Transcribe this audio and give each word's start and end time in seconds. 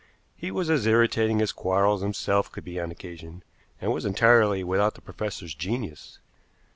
He 0.35 0.49
was 0.49 0.67
as 0.71 0.87
irritating 0.87 1.43
as 1.43 1.51
Quarles 1.51 2.01
himself 2.01 2.51
could 2.51 2.63
be 2.63 2.79
on 2.79 2.89
occasion, 2.89 3.43
and 3.79 3.93
was 3.93 4.03
entirely 4.03 4.63
without 4.63 4.95
the 4.95 5.01
professor's 5.01 5.53
genius. 5.53 6.17